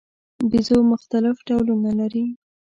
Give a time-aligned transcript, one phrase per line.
[0.49, 2.25] بیزو مختلف ډولونه لري.